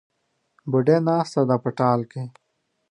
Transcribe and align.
بوډۍ 0.71 0.97
ناسته 1.07 1.41
ده 1.49 1.55
په 1.63 1.69
ټال 1.77 1.99
کې 2.11 2.23